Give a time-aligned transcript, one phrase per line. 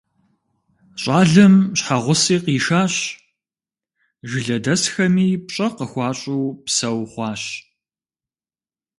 [1.01, 2.93] ЩӀалэм щхьэгъуси къишащ,
[4.29, 7.43] жылэдэсхэми пщӀэ къыхуащӀу псэу хъуащ.